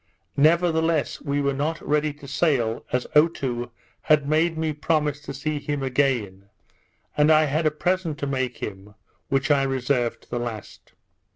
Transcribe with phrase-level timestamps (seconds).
[0.37, 3.69] Nevertheless we were not ready to sail, as Otoo
[4.01, 6.49] had made me promise to see him again;
[7.15, 8.95] and I had a present to make him,
[9.29, 10.93] which I reserved to the last.